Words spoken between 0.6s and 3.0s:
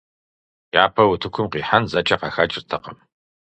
Япэу утыкум къихьэн зэкӀэ къахэкӀыртэкъым.